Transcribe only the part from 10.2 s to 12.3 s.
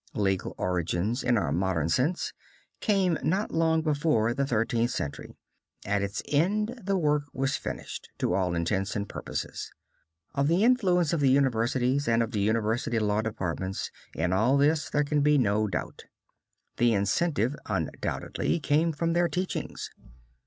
Of the influence of the universities and